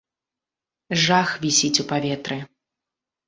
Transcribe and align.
Жах 1.03 1.29
вісіць 1.45 1.81
у 1.83 1.87
паветры. 1.91 2.39